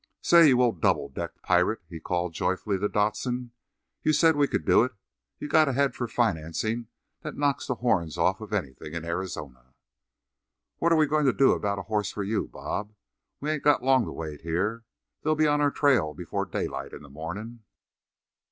"Say, 0.23 0.47
you 0.47 0.59
old 0.63 0.81
double 0.81 1.09
decked 1.09 1.43
pirate," 1.43 1.83
he 1.87 1.99
called 1.99 2.33
joyfully 2.33 2.79
to 2.79 2.89
Dodson, 2.89 3.51
"you 4.01 4.13
said 4.13 4.35
we 4.35 4.47
could 4.47 4.65
do 4.65 4.83
it—you 4.83 5.47
got 5.47 5.67
a 5.67 5.73
head 5.73 5.93
for 5.93 6.07
financing 6.07 6.87
that 7.21 7.37
knocks 7.37 7.67
the 7.67 7.75
horns 7.75 8.17
off 8.17 8.41
of 8.41 8.51
anything 8.51 8.95
in 8.95 9.05
Arizona." 9.05 9.75
"What 10.79 10.91
are 10.91 10.95
we 10.97 11.05
going 11.05 11.25
to 11.27 11.33
do 11.33 11.51
about 11.51 11.77
a 11.77 11.83
hoss 11.83 12.09
for 12.09 12.23
you, 12.23 12.47
Bob? 12.47 12.95
We 13.41 13.51
ain't 13.51 13.63
got 13.63 13.83
long 13.83 14.05
to 14.05 14.11
wait 14.11 14.41
here. 14.41 14.85
They'll 15.21 15.35
be 15.35 15.45
on 15.45 15.61
our 15.61 15.69
trail 15.69 16.15
before 16.15 16.47
daylight 16.47 16.93
in 16.93 17.03
the 17.03 17.07
mornin'." 17.11 17.59